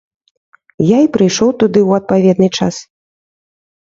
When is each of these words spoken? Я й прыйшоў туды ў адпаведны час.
Я 0.83 0.97
й 1.05 1.09
прыйшоў 1.17 1.49
туды 1.63 1.79
ў 1.87 1.91
адпаведны 2.01 2.47
час. 2.61 2.75